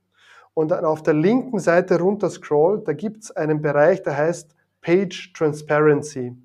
[0.56, 4.56] und dann auf der linken Seite runter scrollt, da gibt es einen Bereich, der heißt
[4.82, 6.36] Page Transparency.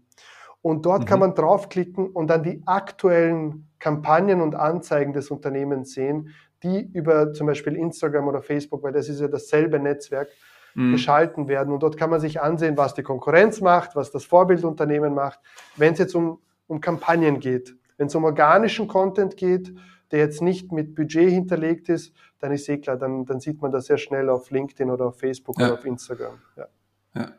[0.61, 1.07] Und dort mhm.
[1.07, 7.33] kann man draufklicken und dann die aktuellen Kampagnen und Anzeigen des Unternehmens sehen, die über
[7.33, 10.29] zum Beispiel Instagram oder Facebook, weil das ist ja dasselbe Netzwerk,
[10.77, 10.93] mhm.
[10.93, 11.73] geschalten werden.
[11.73, 15.41] Und dort kann man sich ansehen, was die Konkurrenz macht, was das Vorbildunternehmen macht.
[15.77, 16.39] Wenn es jetzt um,
[16.69, 19.75] um Kampagnen geht, wenn es um organischen Content geht,
[20.13, 23.73] der jetzt nicht mit Budget hinterlegt ist, dann ist eh klar, dann, dann sieht man
[23.73, 25.67] das sehr schnell auf LinkedIn oder auf Facebook ja.
[25.67, 26.39] oder auf Instagram.
[26.57, 26.67] Ja.
[27.15, 27.33] ja.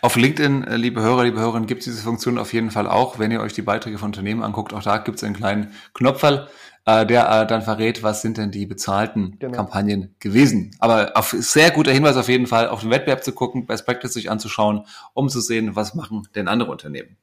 [0.00, 3.18] Auf LinkedIn, äh, liebe Hörer, liebe Hörerinnen, gibt es diese Funktion auf jeden Fall auch.
[3.18, 6.48] Wenn ihr euch die Beiträge von Unternehmen anguckt, auch da gibt es einen kleinen Knopferl,
[6.88, 9.54] äh, der äh, dann verrät, was sind denn die bezahlten genau.
[9.54, 10.74] Kampagnen gewesen.
[10.78, 14.14] Aber auf sehr guter Hinweis auf jeden Fall, auf den Wettbewerb zu gucken, Best Practice
[14.14, 17.18] sich anzuschauen, um zu sehen, was machen denn andere Unternehmen.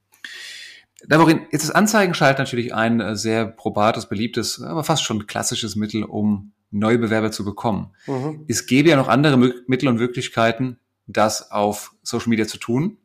[1.08, 6.52] Davorin, jetzt ist Anzeigenschalt natürlich ein sehr probates, beliebtes, aber fast schon klassisches Mittel, um
[6.70, 7.92] neue Bewerber zu bekommen.
[8.06, 8.46] Mhm.
[8.48, 12.98] Es gäbe ja noch andere Mittel und Möglichkeiten, das auf Social Media zu tun,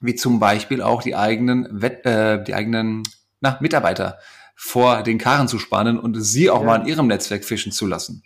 [0.00, 3.04] wie zum Beispiel auch die eigenen, Wett, äh, die eigenen
[3.40, 4.18] na, Mitarbeiter
[4.54, 6.66] vor den Karren zu spannen und sie auch ja.
[6.66, 8.22] mal in ihrem Netzwerk fischen zu lassen.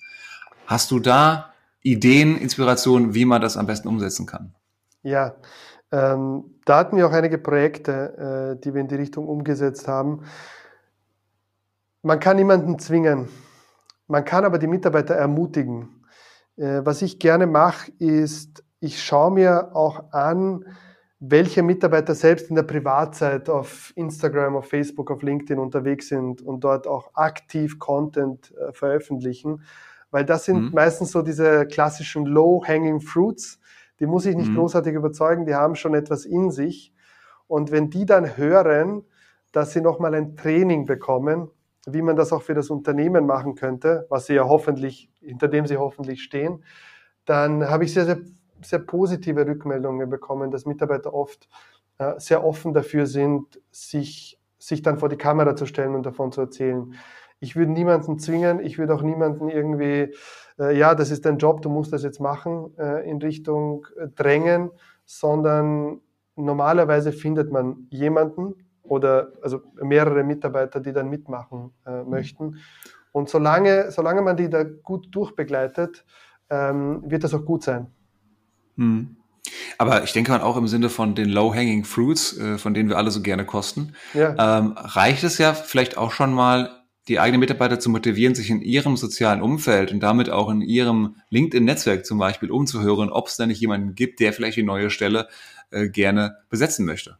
[0.66, 4.54] Hast du da Ideen, Inspirationen, wie man das am besten umsetzen kann?
[5.02, 5.36] Ja,
[5.90, 10.24] ähm, da hatten wir auch einige Projekte, äh, die wir in die Richtung umgesetzt haben.
[12.02, 13.28] Man kann niemanden zwingen,
[14.06, 16.04] man kann aber die Mitarbeiter ermutigen.
[16.56, 20.64] Äh, was ich gerne mache, ist ich schaue mir auch an,
[21.20, 26.60] welche Mitarbeiter selbst in der Privatzeit auf Instagram, auf Facebook, auf LinkedIn unterwegs sind und
[26.62, 29.62] dort auch aktiv Content äh, veröffentlichen,
[30.10, 30.70] weil das sind mhm.
[30.72, 33.58] meistens so diese klassischen Low-Hanging Fruits,
[34.00, 34.56] die muss ich nicht mhm.
[34.56, 36.94] großartig überzeugen, die haben schon etwas in sich.
[37.48, 39.04] Und wenn die dann hören,
[39.50, 41.50] dass sie nochmal ein Training bekommen,
[41.86, 45.66] wie man das auch für das Unternehmen machen könnte, was sie ja hoffentlich, hinter dem
[45.66, 46.62] sie hoffentlich stehen,
[47.24, 48.18] dann habe ich sehr, sehr
[48.62, 51.48] sehr positive Rückmeldungen bekommen, dass Mitarbeiter oft
[51.98, 56.32] äh, sehr offen dafür sind, sich, sich dann vor die Kamera zu stellen und davon
[56.32, 56.94] zu erzählen.
[57.40, 60.14] Ich würde niemanden zwingen, ich würde auch niemanden irgendwie,
[60.58, 64.08] äh, ja, das ist dein Job, du musst das jetzt machen, äh, in Richtung äh,
[64.08, 64.70] drängen,
[65.04, 66.00] sondern
[66.36, 72.10] normalerweise findet man jemanden oder also mehrere Mitarbeiter, die dann mitmachen äh, mhm.
[72.10, 72.56] möchten.
[73.12, 76.04] Und solange, solange man die da gut durchbegleitet,
[76.50, 77.88] ähm, wird das auch gut sein.
[78.78, 79.16] Mhm.
[79.78, 82.96] Aber ich denke mal auch im Sinne von den Low-Hanging Fruits, äh, von denen wir
[82.96, 84.58] alle so gerne kosten, ja.
[84.58, 86.74] ähm, reicht es ja vielleicht auch schon mal,
[87.08, 91.16] die eigenen Mitarbeiter zu motivieren, sich in ihrem sozialen Umfeld und damit auch in ihrem
[91.30, 95.26] LinkedIn-Netzwerk zum Beispiel umzuhören, ob es da nicht jemanden gibt, der vielleicht die neue Stelle
[95.70, 97.16] äh, gerne besetzen möchte.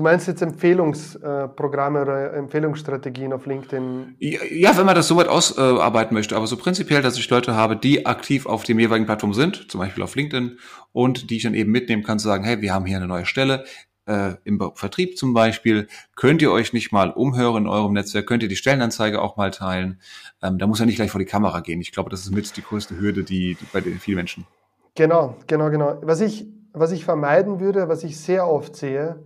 [0.00, 4.16] Du meinst jetzt Empfehlungsprogramme oder Empfehlungsstrategien auf LinkedIn?
[4.18, 7.76] Ja, wenn man das so weit ausarbeiten möchte, aber so prinzipiell, dass ich Leute habe,
[7.76, 10.58] die aktiv auf dem jeweiligen Plattform sind, zum Beispiel auf LinkedIn,
[10.92, 13.26] und die ich dann eben mitnehmen kann, zu sagen, hey, wir haben hier eine neue
[13.26, 13.64] Stelle,
[14.06, 15.86] äh, im Vertrieb zum Beispiel,
[16.16, 19.50] könnt ihr euch nicht mal umhören in eurem Netzwerk, könnt ihr die Stellenanzeige auch mal
[19.50, 20.00] teilen.
[20.42, 21.82] Ähm, da muss ja nicht gleich vor die Kamera gehen.
[21.82, 24.46] Ich glaube, das ist mit die größte Hürde, die, die bei den vielen Menschen.
[24.94, 25.98] Genau, genau, genau.
[26.00, 29.22] Was ich, was ich vermeiden würde, was ich sehr oft sehe,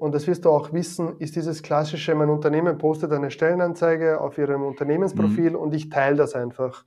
[0.00, 4.36] und das wirst du auch wissen, ist dieses klassische, mein Unternehmen postet eine Stellenanzeige auf
[4.36, 5.56] ihrem Unternehmensprofil mhm.
[5.56, 6.84] und ich teile das einfach.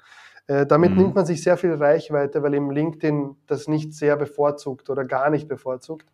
[0.47, 0.97] Äh, damit mhm.
[0.97, 5.29] nimmt man sich sehr viel Reichweite, weil im LinkedIn das nicht sehr bevorzugt oder gar
[5.29, 6.11] nicht bevorzugt.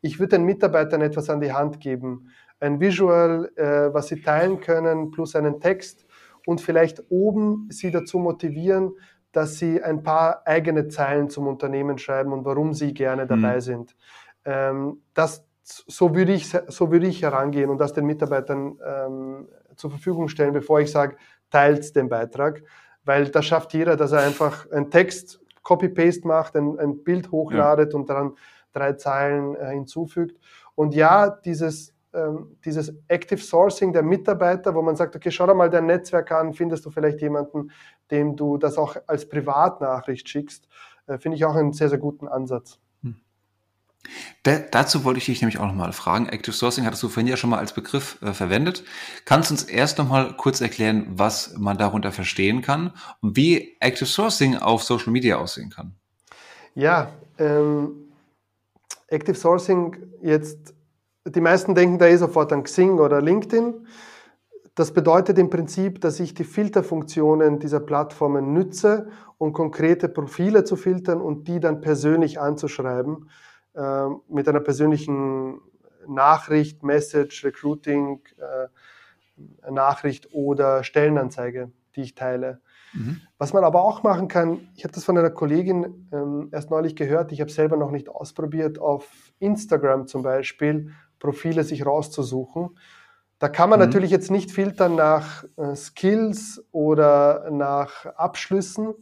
[0.00, 2.30] Ich würde den Mitarbeitern etwas an die Hand geben.
[2.60, 6.06] Ein Visual, äh, was sie teilen können, plus einen Text
[6.46, 8.92] und vielleicht oben sie dazu motivieren,
[9.32, 13.60] dass sie ein paar eigene Zeilen zum Unternehmen schreiben und warum sie gerne dabei mhm.
[13.60, 13.96] sind.
[14.44, 19.90] Ähm, das so würde ich, so würde ich herangehen und das den Mitarbeitern ähm, zur
[19.90, 21.16] Verfügung stellen, bevor ich sage,
[21.50, 22.62] teilt den Beitrag,
[23.04, 27.92] weil das schafft jeder, dass er einfach einen Text Copy-Paste macht, ein, ein Bild hochladet
[27.92, 27.98] ja.
[27.98, 28.34] und dann
[28.72, 30.38] drei Zeilen äh, hinzufügt.
[30.74, 35.54] Und ja, dieses, ähm, dieses Active Sourcing der Mitarbeiter, wo man sagt, okay, schau dir
[35.54, 37.70] mal dein Netzwerk an, findest du vielleicht jemanden,
[38.10, 40.68] dem du das auch als Privatnachricht schickst,
[41.06, 42.78] äh, finde ich auch einen sehr, sehr guten Ansatz.
[44.42, 46.28] Da, dazu wollte ich dich nämlich auch nochmal fragen.
[46.28, 48.84] Active Sourcing hattest du vorhin ja schon mal als Begriff äh, verwendet.
[49.24, 54.06] Kannst du uns erst nochmal kurz erklären, was man darunter verstehen kann und wie Active
[54.06, 55.94] Sourcing auf Social Media aussehen kann?
[56.74, 58.12] Ja, ähm,
[59.08, 60.74] Active Sourcing jetzt,
[61.24, 63.86] die meisten denken da eh sofort an Xing oder LinkedIn.
[64.74, 70.74] Das bedeutet im Prinzip, dass ich die Filterfunktionen dieser Plattformen nütze, um konkrete Profile zu
[70.74, 73.28] filtern und die dann persönlich anzuschreiben
[73.74, 75.60] äh, mit einer persönlichen
[76.06, 82.60] Nachricht, Message, Recruiting, äh, Nachricht oder Stellenanzeige, die ich teile.
[82.92, 83.20] Mhm.
[83.38, 86.94] Was man aber auch machen kann, ich habe das von einer Kollegin ähm, erst neulich
[86.94, 92.78] gehört, ich habe selber noch nicht ausprobiert, auf Instagram zum Beispiel Profile sich rauszusuchen.
[93.38, 93.86] Da kann man mhm.
[93.86, 98.94] natürlich jetzt nicht filtern nach äh, Skills oder nach Abschlüssen,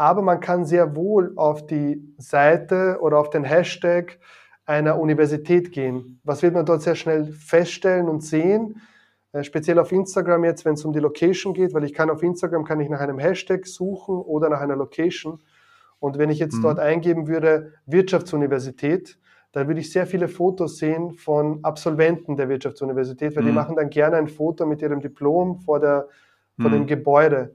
[0.00, 4.18] aber man kann sehr wohl auf die Seite oder auf den Hashtag
[4.64, 6.22] einer Universität gehen.
[6.24, 8.80] Was wird man dort sehr schnell feststellen und sehen?
[9.32, 12.22] Äh, speziell auf Instagram jetzt, wenn es um die Location geht, weil ich kann auf
[12.22, 15.42] Instagram kann ich nach einem Hashtag suchen oder nach einer Location.
[15.98, 16.62] Und wenn ich jetzt mhm.
[16.62, 19.18] dort eingeben würde Wirtschaftsuniversität,
[19.52, 23.48] dann würde ich sehr viele Fotos sehen von Absolventen der Wirtschaftsuniversität, weil mhm.
[23.48, 26.08] die machen dann gerne ein Foto mit ihrem Diplom vor, der,
[26.58, 26.74] vor mhm.
[26.74, 27.54] dem Gebäude.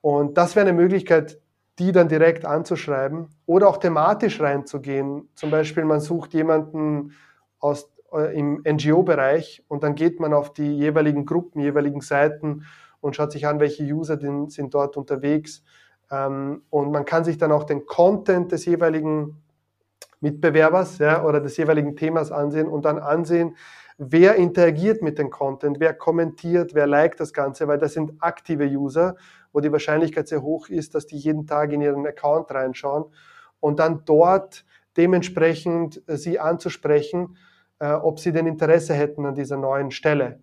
[0.00, 1.38] Und das wäre eine Möglichkeit,
[1.78, 5.28] die dann direkt anzuschreiben oder auch thematisch reinzugehen.
[5.34, 7.12] Zum Beispiel, man sucht jemanden
[7.60, 12.64] aus, äh, im NGO-Bereich und dann geht man auf die jeweiligen Gruppen, jeweiligen Seiten
[13.00, 15.62] und schaut sich an, welche User den, sind dort unterwegs.
[16.10, 19.42] Ähm, und man kann sich dann auch den Content des jeweiligen
[20.20, 23.56] Mitbewerbers ja, oder des jeweiligen Themas ansehen und dann ansehen,
[23.98, 28.66] wer interagiert mit dem Content, wer kommentiert, wer liked das Ganze, weil das sind aktive
[28.66, 29.16] User,
[29.56, 33.06] wo die Wahrscheinlichkeit sehr hoch ist, dass die jeden Tag in ihren Account reinschauen
[33.58, 34.66] und dann dort
[34.98, 37.38] dementsprechend äh, sie anzusprechen,
[37.78, 40.40] äh, ob sie denn Interesse hätten an dieser neuen Stelle.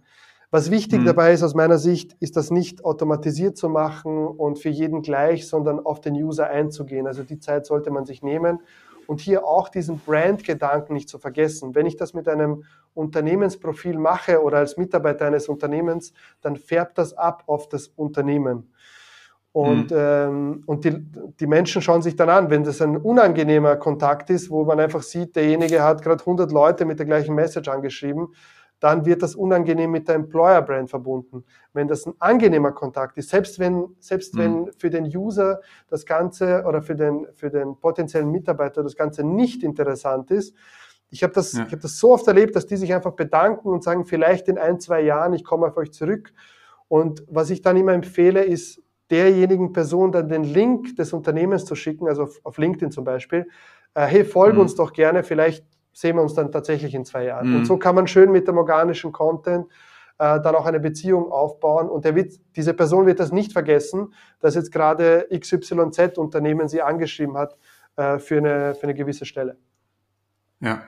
[0.49, 1.06] Was wichtig mhm.
[1.06, 5.47] dabei ist aus meiner Sicht, ist das nicht automatisiert zu machen und für jeden gleich,
[5.47, 7.06] sondern auf den User einzugehen.
[7.06, 8.62] Also die Zeit sollte man sich nehmen
[9.06, 11.76] und hier auch diesen Brand-Gedanken nicht zu vergessen.
[11.76, 12.63] Wenn ich das mit einem
[12.95, 18.71] Unternehmensprofil mache oder als Mitarbeiter eines Unternehmens, dann färbt das ab auf das Unternehmen.
[19.54, 19.98] Und, mhm.
[19.98, 20.98] ähm, und die,
[21.39, 25.04] die Menschen schauen sich dann an, wenn das ein unangenehmer Kontakt ist, wo man einfach
[25.04, 28.30] sieht, derjenige hat gerade 100 Leute mit der gleichen Message angeschrieben,
[28.80, 31.46] dann wird das unangenehm mit der Employer-Brand verbunden.
[31.72, 34.39] Wenn das ein angenehmer Kontakt ist, selbst wenn, selbst mhm.
[34.39, 39.24] wenn für den User das Ganze oder für den, für den potenziellen Mitarbeiter das Ganze
[39.24, 40.54] nicht interessant ist,
[41.12, 41.66] ich habe das, ja.
[41.66, 44.58] ich hab das so oft erlebt, dass die sich einfach bedanken und sagen, vielleicht in
[44.58, 46.34] ein, zwei Jahren, ich komme auf euch zurück.
[46.88, 51.76] Und was ich dann immer empfehle, ist derjenigen Person dann den Link des Unternehmens zu
[51.76, 53.48] schicken, also auf, auf LinkedIn zum Beispiel,
[53.94, 54.62] äh, hey, folge mhm.
[54.62, 57.50] uns doch gerne, vielleicht sehen wir uns dann tatsächlich in zwei Jahren.
[57.50, 57.56] Mhm.
[57.58, 59.68] Und so kann man schön mit dem organischen Content
[60.18, 64.13] äh, dann auch eine Beziehung aufbauen und der wird, diese Person wird das nicht vergessen,
[64.39, 67.56] dass jetzt gerade XYZ Unternehmen sie angeschrieben hat
[67.96, 69.58] äh, für, eine, für eine gewisse Stelle.
[70.60, 70.84] Ja.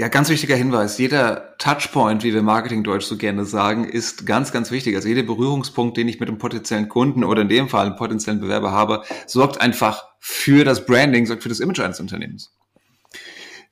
[0.00, 0.96] Ja, ganz wichtiger Hinweis.
[0.96, 4.96] Jeder Touchpoint, wie wir Marketingdeutsch so gerne sagen, ist ganz, ganz wichtig.
[4.96, 8.40] Also jeder Berührungspunkt, den ich mit einem potenziellen Kunden oder in dem Fall einem potenziellen
[8.40, 12.50] Bewerber habe, sorgt einfach für das Branding, sorgt für das Image eines Unternehmens.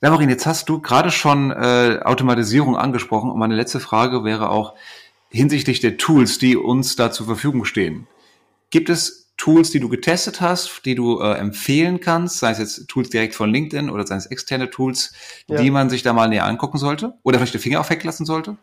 [0.01, 4.75] Damarin, jetzt hast du gerade schon äh, Automatisierung angesprochen und meine letzte Frage wäre auch
[5.29, 8.05] hinsichtlich der Tools, die uns da zur Verfügung stehen.
[8.69, 12.87] Gibt es Tools, die du getestet hast, die du äh, empfehlen kannst, sei es jetzt
[12.89, 15.13] Tools direkt von LinkedIn oder sei es externe Tools,
[15.47, 15.59] ja.
[15.59, 18.57] die man sich da mal näher angucken sollte oder vielleicht den Finger aufhängen lassen sollte?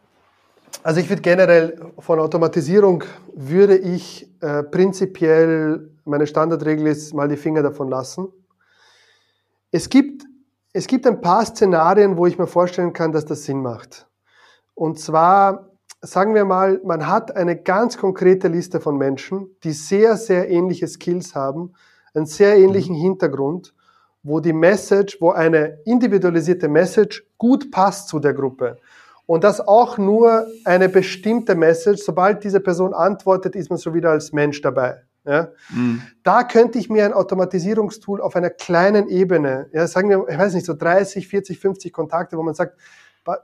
[0.83, 7.37] Also ich würde generell von Automatisierung würde ich äh, prinzipiell meine Standardregel ist mal die
[7.37, 8.29] Finger davon lassen.
[9.73, 10.25] Es gibt
[10.73, 14.07] es gibt ein paar Szenarien, wo ich mir vorstellen kann, dass das Sinn macht.
[14.75, 20.17] Und zwar sagen wir mal, man hat eine ganz konkrete Liste von Menschen, die sehr,
[20.17, 21.73] sehr ähnliche Skills haben,
[22.15, 23.01] einen sehr ähnlichen mhm.
[23.01, 23.75] Hintergrund,
[24.23, 28.79] wo die Message, wo eine individualisierte Message gut passt zu der Gruppe.
[29.27, 34.11] Und das auch nur eine bestimmte Message, sobald diese Person antwortet, ist man so wieder
[34.11, 35.03] als Mensch dabei.
[35.25, 35.49] Ja?
[35.71, 36.03] Mhm.
[36.23, 40.55] Da könnte ich mir ein Automatisierungstool auf einer kleinen Ebene, ja, sagen wir, ich weiß
[40.55, 42.79] nicht, so 30, 40, 50 Kontakte, wo man sagt,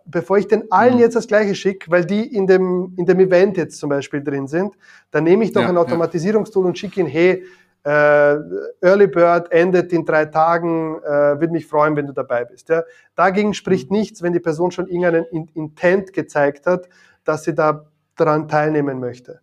[0.05, 1.01] bevor ich den allen mhm.
[1.01, 4.47] jetzt das gleiche schicke, weil die in dem, in dem Event jetzt zum Beispiel drin
[4.47, 4.75] sind,
[5.11, 6.68] dann nehme ich doch ja, ein Automatisierungstool ja.
[6.68, 7.45] und schicke ihn, hey,
[7.85, 8.37] äh,
[8.81, 12.68] Early Bird endet in drei Tagen, äh, würde mich freuen, wenn du dabei bist.
[12.68, 12.85] Ja?
[13.16, 13.99] Dagegen spricht mhm.
[13.99, 16.88] nichts, wenn die Person schon irgendeinen Intent gezeigt hat,
[17.25, 19.40] dass sie da daran teilnehmen möchte.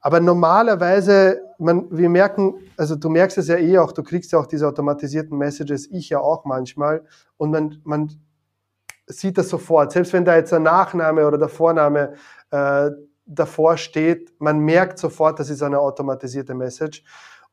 [0.00, 4.38] Aber normalerweise, man, wir merken, also du merkst es ja eh auch, du kriegst ja
[4.38, 7.02] auch diese automatisierten Messages, ich ja auch manchmal,
[7.36, 8.10] und man, man
[9.18, 9.92] sieht das sofort.
[9.92, 12.14] Selbst wenn da jetzt der Nachname oder der Vorname
[12.50, 12.90] äh,
[13.26, 17.04] davor steht, man merkt sofort, das ist eine automatisierte Message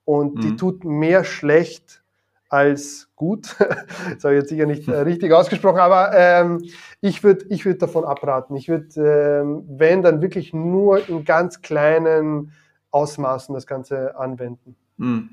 [0.06, 0.42] und mhm.
[0.42, 2.02] die tut mehr schlecht
[2.50, 3.56] als gut.
[3.60, 6.64] das habe ich jetzt sicher nicht äh, richtig ausgesprochen, aber ähm,
[7.02, 8.56] ich würde ich würd davon abraten.
[8.56, 12.54] Ich würde, ähm, wenn, dann wirklich nur in ganz kleinen
[12.92, 14.76] Ausmaßen das Ganze anwenden.
[14.98, 15.30] Mhm.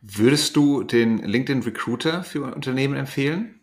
[0.00, 3.59] Würdest du den LinkedIn Recruiter für Unternehmen empfehlen?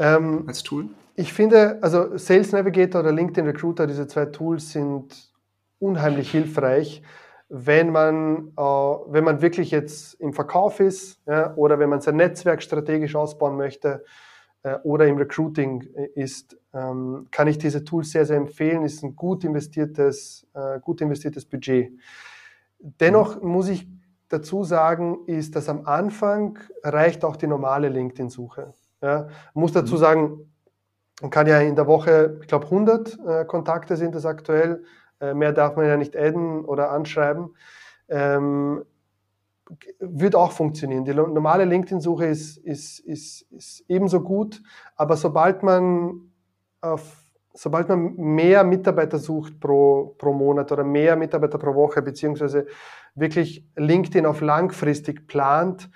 [0.00, 0.88] Ähm, als Tool?
[1.14, 5.30] Ich finde, also Sales Navigator oder LinkedIn Recruiter, diese zwei Tools sind
[5.78, 7.02] unheimlich hilfreich,
[7.50, 12.16] wenn man, äh, wenn man wirklich jetzt im Verkauf ist ja, oder wenn man sein
[12.16, 14.04] Netzwerk strategisch ausbauen möchte
[14.62, 15.82] äh, oder im Recruiting
[16.14, 18.84] ist, ähm, kann ich diese Tools sehr, sehr empfehlen.
[18.84, 21.92] Ist ein gut investiertes, äh, gut investiertes Budget.
[22.78, 23.86] Dennoch muss ich
[24.28, 28.72] dazu sagen, ist, dass am Anfang reicht auch die normale LinkedIn-Suche.
[29.02, 29.98] Ja, muss dazu mhm.
[29.98, 30.52] sagen,
[31.22, 34.84] man kann ja in der Woche, ich glaube 100 äh, Kontakte sind das aktuell,
[35.20, 37.54] äh, mehr darf man ja nicht adden oder anschreiben.
[38.08, 38.84] Ähm,
[40.00, 41.04] wird auch funktionieren.
[41.04, 44.62] Die normale LinkedIn-Suche ist, ist, ist, ist ebenso gut,
[44.96, 46.32] aber sobald man
[46.80, 47.20] auf
[47.52, 52.66] sobald man mehr Mitarbeiter sucht pro, pro Monat oder mehr Mitarbeiter pro Woche, beziehungsweise
[53.14, 55.90] wirklich LinkedIn auf langfristig plant,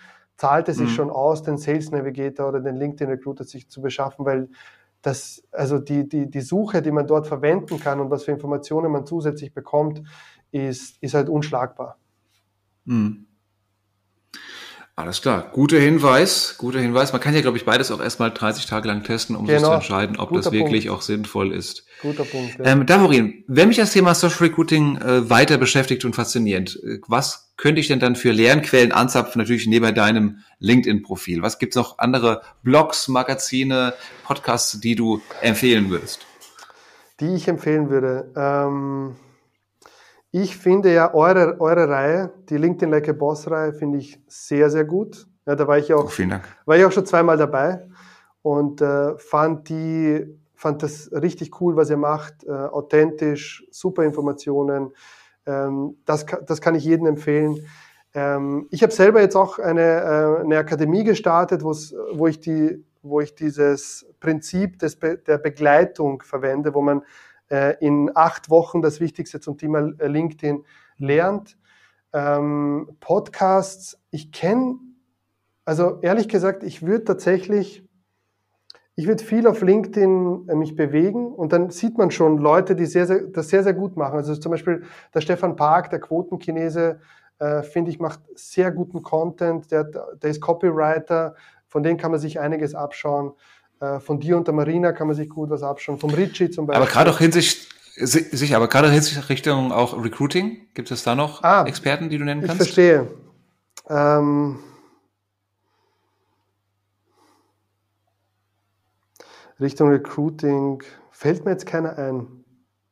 [0.44, 0.94] zahlt es sich mhm.
[0.94, 4.50] schon aus, den Sales Navigator oder den LinkedIn Recruiter sich zu beschaffen, weil
[5.00, 8.92] das, also die, die, die Suche, die man dort verwenden kann und was für Informationen
[8.92, 10.02] man zusätzlich bekommt,
[10.50, 11.96] ist, ist halt unschlagbar.
[12.85, 13.24] Mhm.
[14.96, 17.12] Alles klar, guter Hinweis, guter Hinweis.
[17.12, 19.59] Man kann ja, glaube ich, beides auch erstmal 30 Tage lang testen, um genau.
[19.59, 21.00] sich zu entscheiden, ob Guter das wirklich Punkt.
[21.00, 21.85] auch sinnvoll ist.
[22.00, 22.61] Guter Punkt.
[22.61, 22.66] Ja.
[22.66, 27.52] Ähm, Davorin, wenn mich das Thema Social Recruiting äh, weiter beschäftigt und fasziniert, äh, was
[27.57, 31.42] könnte ich denn dann für Lernquellen anzapfen, natürlich neben deinem LinkedIn-Profil?
[31.42, 36.20] Was gibt's noch andere Blogs, Magazine, Podcasts, die du empfehlen würdest?
[37.18, 38.30] Die ich empfehlen würde.
[38.37, 39.16] Ähm
[40.37, 44.68] ich finde ja eure, eure Reihe, die LinkedIn Like a Boss Reihe, finde ich sehr,
[44.68, 45.28] sehr gut.
[45.47, 47.87] Ja, da war ich auch, oh, war ich auch schon zweimal dabei
[48.43, 50.26] und äh, fand die,
[50.57, 54.91] fand das richtig cool, was ihr macht, äh, authentisch, super Informationen.
[55.47, 57.64] Ähm, das, das kann ich jedem empfehlen.
[58.12, 63.20] Ähm, ich habe selber jetzt auch eine, äh, eine Akademie gestartet, wo ich die, wo
[63.20, 67.03] ich dieses Prinzip des, der Begleitung verwende, wo man
[67.80, 70.64] in acht Wochen das Wichtigste zum Thema äh, LinkedIn
[70.98, 71.59] lernt.
[72.12, 74.78] Ähm, Podcasts, ich kenne,
[75.64, 77.84] also ehrlich gesagt, ich würde tatsächlich,
[78.96, 82.86] ich würde viel auf LinkedIn äh, mich bewegen und dann sieht man schon Leute, die
[82.86, 84.16] sehr, sehr, das sehr, sehr gut machen.
[84.16, 87.00] Also zum Beispiel der Stefan Park, der Quotenchinese,
[87.40, 91.34] äh, finde ich, macht sehr guten Content, der, der ist Copywriter,
[91.66, 93.32] Von denen kann man sich einiges abschauen.
[93.85, 95.99] Äh, von dir und der Marina kann man sich gut was abschauen.
[95.99, 96.82] Vom Richie zum Beispiel.
[96.82, 101.45] Aber gerade auch hinsichtlich Sicher, aber gerade hinsichtlich Richtung auch Recruiting, gibt es da noch
[101.45, 102.62] ah, Experten, die du nennen kannst?
[102.62, 103.07] Ich verstehe.
[103.89, 104.59] Ähm,
[109.61, 110.82] Richtung Recruiting
[111.12, 112.26] fällt mir jetzt keiner ein.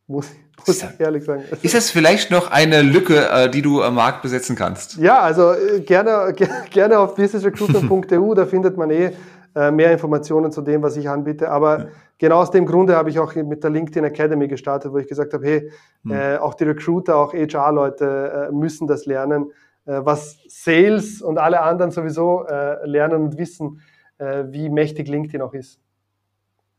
[0.06, 0.28] Muss,
[0.64, 1.42] muss ich ehrlich sagen.
[1.62, 4.98] Ist das vielleicht noch eine Lücke, äh, die du am Markt besetzen kannst?
[4.98, 6.32] Ja, also äh, gerne,
[6.70, 9.10] gerne auf businessrecruitment.eu, da findet man eh
[9.54, 11.50] mehr Informationen zu dem, was ich anbiete.
[11.50, 11.88] Aber
[12.18, 15.34] genau aus dem Grunde habe ich auch mit der LinkedIn Academy gestartet, wo ich gesagt
[15.34, 15.70] habe, hey,
[16.04, 16.12] hm.
[16.12, 19.52] äh, auch die Recruiter, auch HR-Leute äh, müssen das lernen,
[19.84, 22.46] äh, was Sales und alle anderen sowieso
[22.84, 23.80] lernen und wissen,
[24.18, 25.80] wie mächtig LinkedIn auch ist.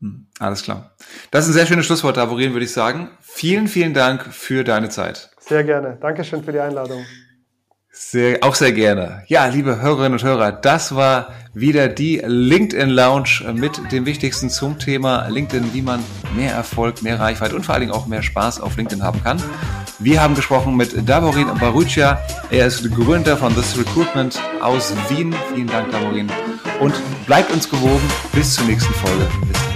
[0.00, 0.92] Hm, alles klar.
[1.30, 3.10] Das ist ein sehr schönes Schlusswort, Davorin, würde ich sagen.
[3.20, 5.30] Vielen, vielen Dank für deine Zeit.
[5.40, 5.96] Sehr gerne.
[6.00, 7.04] Dankeschön für die Einladung.
[7.96, 9.22] Sehr, auch sehr gerne.
[9.28, 14.80] Ja, liebe Hörerinnen und Hörer, das war wieder die LinkedIn Lounge mit dem Wichtigsten zum
[14.80, 16.02] Thema LinkedIn, wie man
[16.34, 19.40] mehr Erfolg, mehr Reichweite und vor allen Dingen auch mehr Spaß auf LinkedIn haben kann.
[20.00, 22.20] Wir haben gesprochen mit Davorin Barucia.
[22.50, 25.32] Er ist Gründer von This Recruitment aus Wien.
[25.54, 26.28] Vielen Dank, Davorin.
[26.80, 26.94] Und
[27.26, 28.02] bleibt uns gewogen.
[28.32, 29.28] Bis zur nächsten Folge.
[29.46, 29.73] Bis